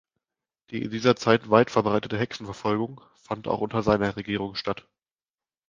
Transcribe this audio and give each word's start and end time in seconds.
Die 0.71 0.81
in 0.81 0.89
dieser 0.89 1.15
Zeit 1.15 1.51
weit 1.51 1.69
verbreitete 1.69 2.17
Hexenverfolgung 2.17 3.01
fand 3.13 3.47
auch 3.47 3.61
unter 3.61 3.83
seiner 3.83 4.15
Regierung 4.15 4.55
statt. 4.55 4.87